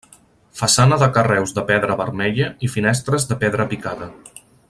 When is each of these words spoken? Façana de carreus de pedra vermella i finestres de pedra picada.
Façana 0.61 0.97
de 1.03 1.09
carreus 1.17 1.53
de 1.57 1.65
pedra 1.67 1.99
vermella 2.01 2.49
i 2.69 2.71
finestres 2.77 3.31
de 3.33 3.39
pedra 3.45 3.69
picada. 3.75 4.09